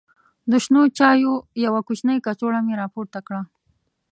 [0.49, 1.33] د شنو چایو
[1.65, 3.41] یوه کوچنۍ کڅوړه مې راپورته کړه.